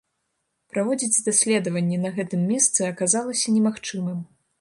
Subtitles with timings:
[0.73, 4.19] Праводзіць даследаванні на гэтым месцы аказалася немагчымым.